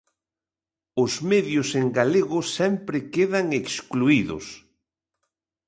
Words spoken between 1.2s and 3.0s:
medios en galego sempre